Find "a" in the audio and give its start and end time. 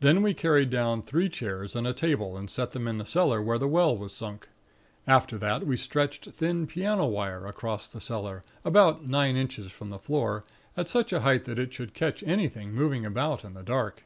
1.86-1.92, 11.12-11.20